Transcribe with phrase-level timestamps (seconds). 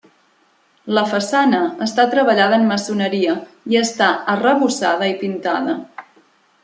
[0.97, 3.35] La façana està treballada en maçoneria
[3.75, 5.77] i està arrebossada i pintada.